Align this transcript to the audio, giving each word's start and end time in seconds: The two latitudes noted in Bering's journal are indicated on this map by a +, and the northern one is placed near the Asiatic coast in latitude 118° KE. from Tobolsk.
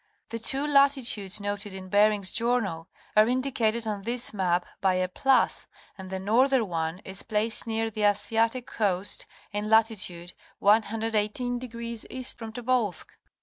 The 0.29 0.39
two 0.39 0.65
latitudes 0.65 1.39
noted 1.39 1.75
in 1.75 1.87
Bering's 1.87 2.31
journal 2.31 2.87
are 3.15 3.27
indicated 3.29 3.85
on 3.85 4.01
this 4.01 4.33
map 4.33 4.65
by 4.81 4.95
a 4.95 5.07
+, 5.07 5.25
and 5.95 6.09
the 6.09 6.17
northern 6.19 6.67
one 6.67 6.97
is 7.05 7.21
placed 7.21 7.67
near 7.67 7.91
the 7.91 8.01
Asiatic 8.05 8.65
coast 8.65 9.27
in 9.51 9.69
latitude 9.69 10.33
118° 10.59 12.01
KE. 12.09 12.23
from 12.35 12.51
Tobolsk. 12.51 13.11